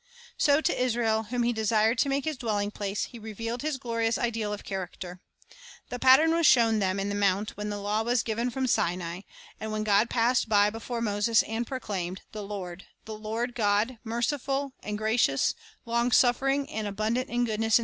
[0.35, 4.17] So to Israel, whom He desired to make His dwelling place, He revealed His glorious
[4.17, 5.21] ideal of character.
[5.89, 9.21] The pattern was shown them in the mount when the law was given from Sinai,
[9.59, 14.73] and when God passed by before Moses and proclaimed, "The Lord, The Lord God, merciful
[14.81, 15.53] and gracious,
[15.85, 17.79] long suffering, and abundant in goodness and truth."